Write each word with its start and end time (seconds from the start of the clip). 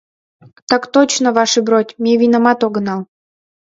Так 0.69 0.83
точно, 0.95 1.27
ваше 1.37 1.59
бродь, 1.65 1.97
ме 2.03 2.13
винамат 2.21 2.59
огынал. 2.67 3.01